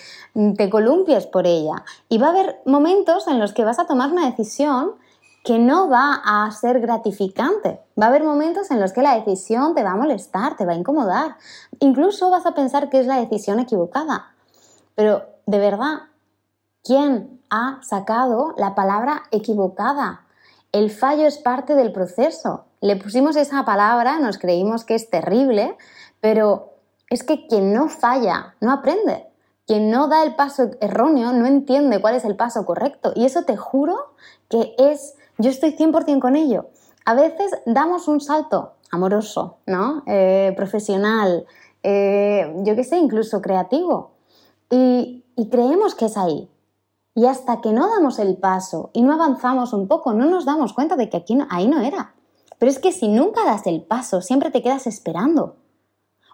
[0.57, 1.85] te columpies por ella.
[2.09, 4.95] Y va a haber momentos en los que vas a tomar una decisión
[5.45, 7.81] que no va a ser gratificante.
[8.01, 10.73] Va a haber momentos en los que la decisión te va a molestar, te va
[10.73, 11.37] a incomodar.
[11.81, 14.35] Incluso vas a pensar que es la decisión equivocada.
[14.99, 16.09] Pero de verdad,
[16.83, 20.27] ¿quién ha sacado la palabra equivocada?
[20.73, 22.65] El fallo es parte del proceso.
[22.81, 25.77] Le pusimos esa palabra, nos creímos que es terrible,
[26.19, 26.73] pero
[27.11, 29.29] es que quien no falla no aprende.
[29.69, 33.13] Quien no da el paso erróneo no entiende cuál es el paso correcto.
[33.15, 34.15] Y eso te juro
[34.49, 36.71] que es, yo estoy 100% con ello.
[37.05, 40.03] A veces damos un salto amoroso, ¿no?
[40.09, 41.47] Eh, profesional,
[41.85, 44.18] eh, yo qué sé, incluso creativo.
[44.71, 46.51] Y creemos que es ahí.
[47.15, 50.73] Y hasta que no damos el paso y no avanzamos un poco, no nos damos
[50.73, 52.15] cuenta de que aquí ahí no era.
[52.59, 55.57] Pero es que si nunca das el paso, siempre te quedas esperando.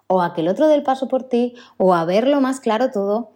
[0.07, 2.91] O a que el otro dé el paso por ti, o a verlo más claro
[2.91, 3.31] todo.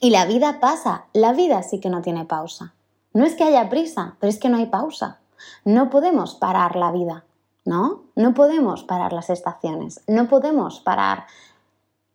[0.00, 2.74] Y la vida pasa, la vida sí que no tiene pausa.
[3.12, 5.20] No es que haya prisa, pero es que no hay pausa.
[5.64, 7.24] No podemos parar la vida,
[7.64, 8.02] ¿no?
[8.16, 11.26] No podemos parar las estaciones, no podemos parar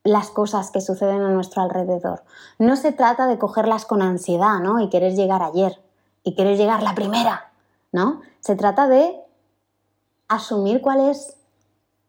[0.04, 2.24] las cosas que suceden a nuestro alrededor.
[2.58, 4.80] No se trata de cogerlas con ansiedad, ¿no?
[4.80, 5.82] Y querer llegar ayer
[6.24, 7.52] y querer llegar la primera,
[7.92, 8.22] ¿no?
[8.40, 9.16] Se trata de
[10.28, 11.36] asumir cuál es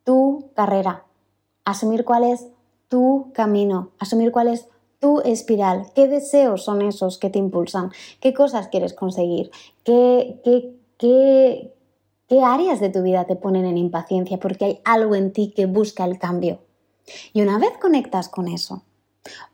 [0.05, 1.05] tu carrera,
[1.65, 2.47] asumir cuál es
[2.89, 4.69] tu camino, asumir cuál es
[5.01, 9.51] tu espiral, qué deseos son esos que te impulsan, qué cosas quieres conseguir,
[9.83, 11.75] qué, qué, qué,
[12.29, 15.67] qué áreas de tu vida te ponen en impaciencia porque hay algo en ti que
[15.67, 16.59] busca el cambio.
[17.33, 18.83] Y una vez conectas con eso,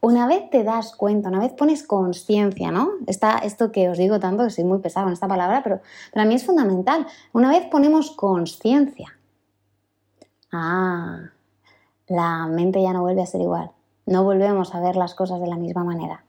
[0.01, 2.93] una vez te das cuenta, una vez pones conciencia, ¿no?
[3.07, 5.81] Está esto que os digo tanto, que soy muy pesado en esta palabra, pero
[6.13, 7.07] para mí es fundamental.
[7.33, 9.19] Una vez ponemos conciencia,
[10.53, 11.31] ah,
[12.07, 13.73] la mente ya no vuelve a ser igual.
[14.07, 16.25] No volvemos a ver las cosas de la misma manera.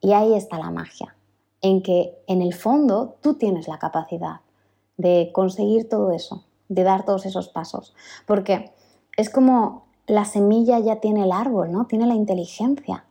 [0.00, 1.16] Y ahí está la magia,
[1.62, 4.40] en que en el fondo tú tienes la capacidad
[4.98, 7.94] de conseguir todo eso, de dar todos esos pasos.
[8.26, 8.74] Porque
[9.16, 11.86] es como la semilla ya tiene el árbol, ¿no?
[11.86, 13.04] Tiene la inteligencia.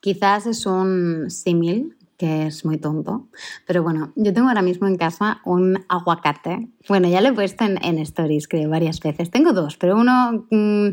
[0.00, 3.28] Quizás es un símil que es muy tonto.
[3.66, 6.68] Pero bueno, yo tengo ahora mismo en casa un aguacate.
[6.86, 9.30] Bueno, ya lo he puesto en, stories, creo, varias veces.
[9.30, 10.88] Tengo dos, pero uno mm,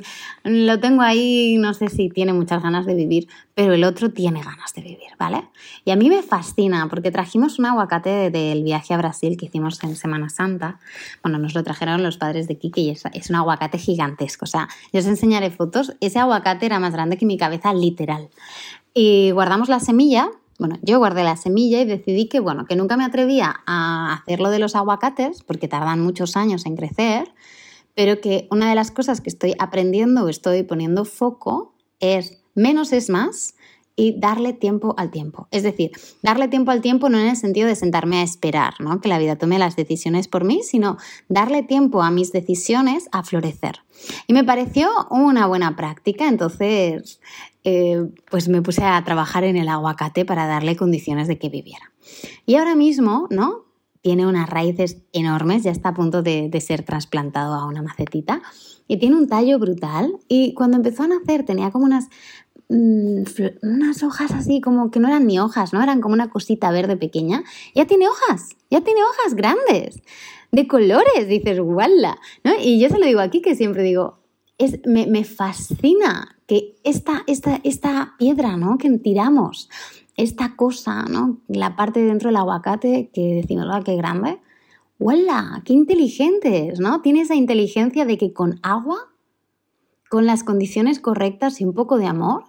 [0.45, 4.41] lo tengo ahí, no sé si tiene muchas ganas de vivir, pero el otro tiene
[4.41, 5.49] ganas de vivir, ¿vale?
[5.83, 9.83] Y a mí me fascina porque trajimos un aguacate del viaje a Brasil que hicimos
[9.83, 10.79] en Semana Santa.
[11.23, 14.45] Bueno, nos lo trajeron los padres de Kiki y es, es un aguacate gigantesco.
[14.45, 15.93] O sea, yo os enseñaré fotos.
[15.99, 18.29] Ese aguacate era más grande que mi cabeza, literal.
[18.93, 22.97] Y guardamos la semilla bueno, yo guardé la semilla y decidí que, bueno, que nunca
[22.97, 27.31] me atrevía a hacerlo de los aguacates, porque tardan muchos años en crecer,
[27.93, 32.91] pero que una de las cosas que estoy aprendiendo o estoy poniendo foco es menos
[32.91, 33.55] es más
[33.99, 35.47] y darle tiempo al tiempo.
[35.49, 39.01] Es decir, darle tiempo al tiempo no en el sentido de sentarme a esperar, ¿no?
[39.01, 43.23] Que la vida tome las decisiones por mí, sino darle tiempo a mis decisiones a
[43.23, 43.79] florecer.
[44.27, 47.19] Y me pareció una buena práctica, entonces
[47.63, 51.91] eh, pues me puse a trabajar en el aguacate para darle condiciones de que viviera.
[52.45, 53.65] Y ahora mismo, ¿no?
[54.01, 58.43] Tiene unas raíces enormes, ya está a punto de, de ser trasplantado a una macetita
[58.87, 60.17] y tiene un tallo brutal.
[60.27, 62.09] Y cuando empezó a nacer tenía como unas
[62.69, 63.23] Mm,
[63.61, 65.81] unas hojas así como que no eran ni hojas, ¿no?
[65.81, 67.43] Eran como una cosita verde pequeña.
[67.73, 70.01] Ya tiene hojas, ya tiene hojas grandes,
[70.51, 72.51] de colores, dices, guala, ¿no?
[72.61, 74.19] Y yo se lo digo aquí que siempre digo,
[74.57, 78.77] es, me, me fascina que esta, esta, esta piedra, ¿no?
[78.77, 79.69] Que tiramos,
[80.17, 81.39] esta cosa, ¿no?
[81.47, 84.39] La parte de dentro del aguacate que decimos, ¡ah, qué grande!
[84.99, 85.61] ¡Huela!
[85.63, 86.79] ¡Qué inteligentes!
[86.79, 87.01] ¿no?
[87.01, 88.97] Tiene esa inteligencia de que con agua,
[90.09, 92.45] con las condiciones correctas y un poco de amor,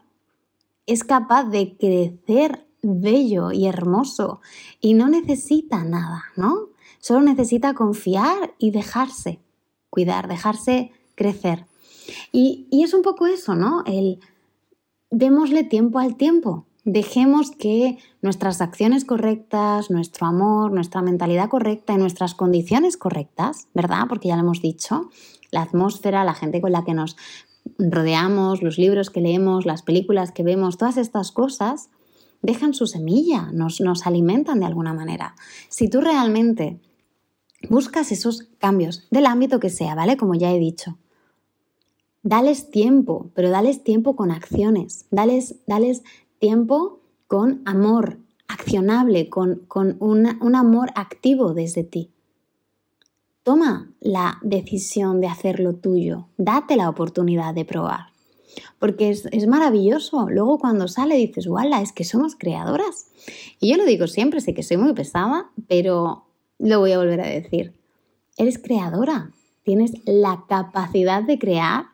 [0.89, 4.41] es capaz de crecer bello y hermoso
[4.81, 6.71] y no necesita nada, ¿no?
[6.99, 9.41] Solo necesita confiar y dejarse
[9.91, 11.67] cuidar, dejarse crecer.
[12.33, 13.83] Y, es un poco eso, ¿no?
[13.87, 14.21] El
[15.11, 16.67] démosle tiempo al tiempo.
[16.85, 24.05] Dejemos que nuestras acciones correctas, nuestro amor, nuestra mentalidad correcta y nuestras condiciones correctas, ¿verdad?
[24.09, 25.11] Porque ya lo hemos dicho,
[25.51, 27.17] la atmósfera, la gente con la que nos
[27.79, 31.91] rodeamos, los libros que leemos, las películas que vemos, todas estas cosas
[32.43, 35.35] dejan su semilla, nos, nos alimentan de alguna manera.
[35.69, 36.81] Si tú realmente
[37.69, 40.17] buscas esos cambios del ámbito que sea, ¿vale?
[40.17, 40.99] Como ya he dicho.
[42.23, 46.03] Dales tiempo, pero dales tiempo con acciones, dales, dales
[46.39, 52.11] tiempo con amor accionable, con, con un amor activo desde ti.
[53.43, 58.09] Toma la decisión de hacerlo tuyo, date la oportunidad de probar.
[58.79, 60.29] Porque es, maravilloso.
[60.29, 61.83] Luego cuando sale dices, ¡wala!
[61.83, 63.07] Es que somos creadoras.
[63.61, 66.25] Y yo lo digo siempre, sé que soy muy pesada, pero
[66.59, 67.73] lo voy a volver a decir.
[68.37, 69.31] Eres creadora.
[69.65, 71.87] Tienes la capacidad de crear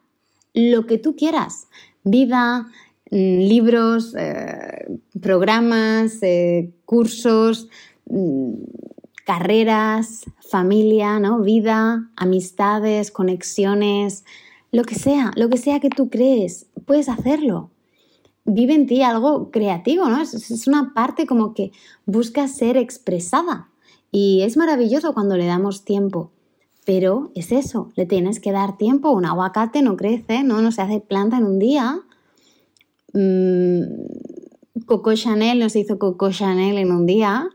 [0.53, 1.69] lo que tú quieras.
[2.05, 2.69] Vida,
[3.11, 4.87] mm, libros, eh,
[5.21, 7.69] programas, eh, cursos,
[8.07, 8.55] mm,
[9.25, 11.41] carreras, familia, ¿no?
[11.41, 14.25] Vida, amistades, conexiones,
[14.71, 17.71] lo que sea, lo que sea que tú crees, puedes hacerlo.
[18.45, 20.21] Vive en ti algo creativo, ¿no?
[20.21, 21.73] Es, una parte como que
[22.05, 23.71] busca ser expresada.
[24.11, 26.31] Y es maravilloso cuando le damos tiempo.
[26.85, 29.11] Pero es eso, le tienes que dar tiempo.
[29.11, 32.01] Un aguacate no crece, no, no se hace planta en un día.
[33.15, 37.49] Mm, Coco Chanel no se hizo Coco Chanel en un día.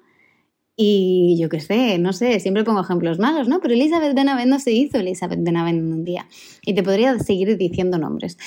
[0.81, 3.59] Y yo qué sé, no sé, siempre pongo ejemplos malos, ¿no?
[3.59, 6.25] Pero Elizabeth Benavent no se hizo Elizabeth Benavent en un día.
[6.61, 8.37] Y te podría seguir diciendo nombres.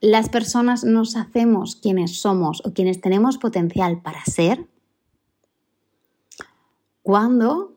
[0.00, 4.66] Las personas nos hacemos quienes somos o quienes tenemos potencial para ser
[7.02, 7.76] cuando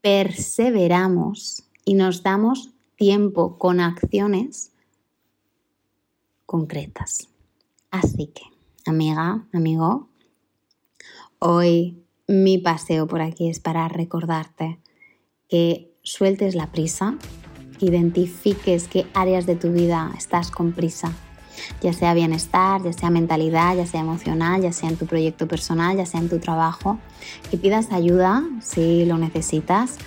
[0.00, 4.72] perseveramos y nos damos tiempo con acciones
[6.44, 7.28] concretas.
[7.92, 8.42] Así que,
[8.84, 10.08] amiga, amigo,
[11.38, 14.78] hoy mi paseo por aquí es para recordarte
[15.48, 17.16] que sueltes la prisa,
[17.80, 21.12] identifiques qué áreas de tu vida estás con prisa,
[21.80, 25.96] ya sea bienestar, ya sea mentalidad, ya sea emocional, ya sea en tu proyecto personal,
[25.96, 26.98] ya sea en tu trabajo,
[27.50, 29.98] que pidas ayuda si lo necesitas.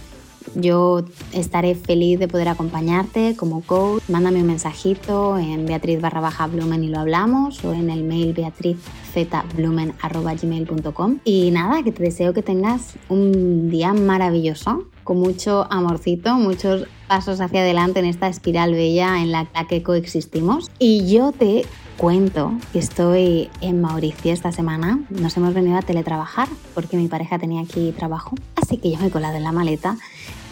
[0.54, 4.04] Yo estaré feliz de poder acompañarte como coach.
[4.08, 8.34] Mándame un mensajito en Beatriz barra baja Blumen y lo hablamos o en el mail
[8.34, 8.78] Beatriz
[9.14, 16.88] zblumen.gmail.com y nada, que te deseo que tengas un día maravilloso, con mucho amorcito, muchos
[17.08, 20.72] pasos hacia adelante en esta espiral bella en la que coexistimos.
[20.80, 21.66] Y yo te
[21.98, 25.00] cuento que estoy en Mauricio esta semana.
[25.10, 28.36] Nos hemos venido a teletrabajar porque mi pareja tenía aquí trabajo.
[28.56, 29.98] Así que yo me he colado en la maleta.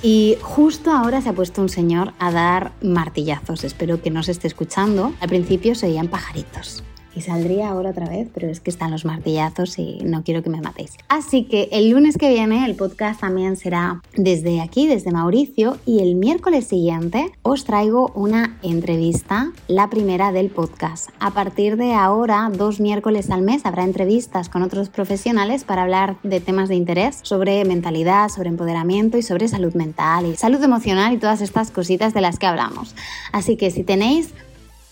[0.01, 3.63] Y justo ahora se ha puesto un señor a dar martillazos.
[3.63, 5.13] Espero que no se esté escuchando.
[5.19, 6.83] Al principio se oían pajaritos
[7.15, 10.49] y saldría ahora otra vez, pero es que están los martillazos y no quiero que
[10.49, 10.97] me matéis.
[11.09, 16.01] Así que el lunes que viene el podcast también será desde aquí, desde Mauricio, y
[16.01, 21.09] el miércoles siguiente os traigo una entrevista, la primera del podcast.
[21.19, 26.17] A partir de ahora, dos miércoles al mes, habrá entrevistas con otros profesionales para hablar
[26.23, 31.13] de temas de interés sobre mentalidad, sobre empoderamiento y sobre salud mental y salud emocional
[31.13, 32.95] y todas estas cositas de las que hablamos.
[33.31, 34.33] Así que si tenéis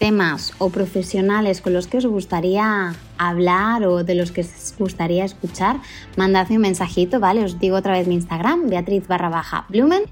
[0.01, 2.95] temas o profesionales con los que os gustaría
[3.29, 5.79] hablar o de los que os gustaría escuchar,
[6.17, 7.43] mandadme un mensajito, ¿vale?
[7.43, 9.65] Os digo otra vez mi Instagram, Beatriz barra baja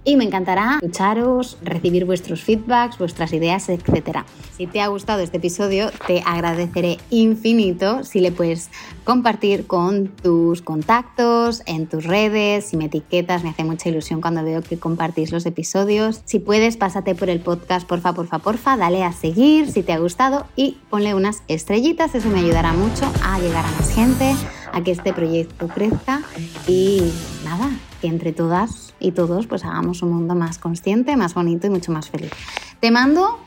[0.04, 4.20] y me encantará escucharos, recibir vuestros feedbacks, vuestras ideas, etc.
[4.56, 8.70] Si te ha gustado este episodio, te agradeceré infinito si le puedes
[9.04, 14.44] compartir con tus contactos, en tus redes, si me etiquetas, me hace mucha ilusión cuando
[14.44, 16.22] veo que compartís los episodios.
[16.26, 20.00] Si puedes, pásate por el podcast, porfa, porfa, porfa, dale a seguir si te ha
[20.00, 24.36] gustado y ponle unas estrellitas, eso me ayudará mucho a llegar a más gente,
[24.74, 26.22] a que este proyecto crezca
[26.68, 27.12] y
[27.46, 27.70] nada,
[28.02, 31.92] que entre todas y todos pues hagamos un mundo más consciente, más bonito y mucho
[31.92, 32.32] más feliz.
[32.80, 33.40] Te mando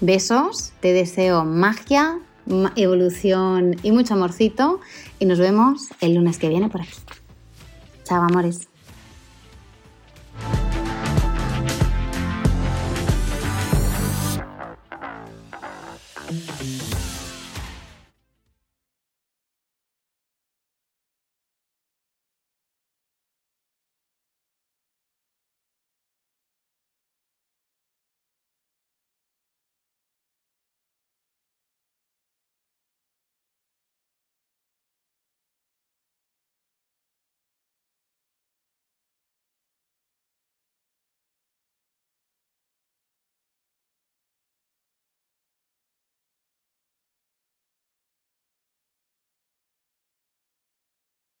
[0.00, 2.18] besos, te deseo magia,
[2.76, 4.80] evolución y mucho amorcito
[5.18, 6.98] y nos vemos el lunes que viene por aquí.
[8.04, 8.68] Chao, amores.